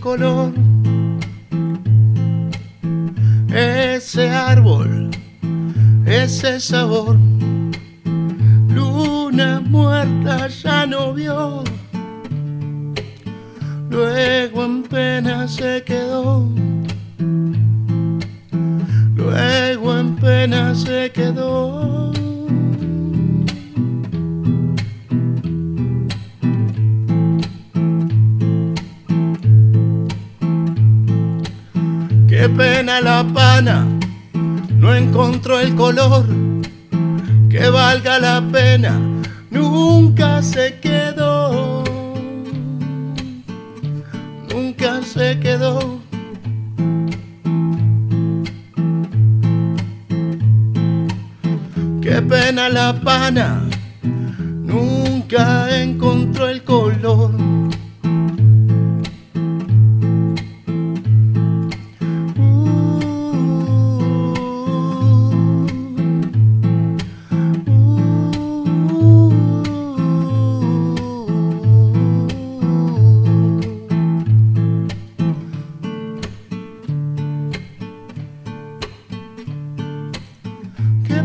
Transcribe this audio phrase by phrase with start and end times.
[0.00, 0.52] color.
[3.50, 5.10] Ese árbol,
[6.04, 7.16] ese sabor,
[8.68, 11.64] luna muerta ya no vio.
[13.88, 16.48] Luego en pena se quedó.
[19.16, 22.21] Luego en pena se quedó.
[32.42, 33.86] Qué pena la pana,
[34.76, 36.26] no encontró el color
[37.48, 38.98] que valga la pena,
[39.48, 41.84] nunca se quedó,
[44.52, 46.00] nunca se quedó.
[52.00, 53.62] Qué pena la pana,
[54.02, 57.30] nunca encontró el color.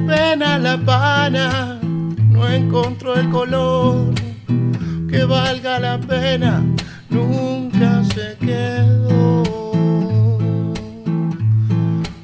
[0.05, 4.13] pena La pana, no encontró el color
[5.09, 6.63] que valga la pena,
[7.09, 9.43] nunca se quedó,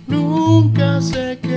[0.07, 1.52] nunca se quedó.